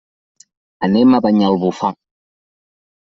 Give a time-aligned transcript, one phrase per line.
[0.87, 1.93] Anem a Banyalbufar.